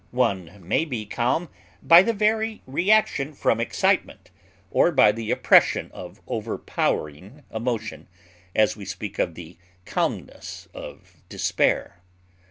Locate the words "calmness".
9.85-10.67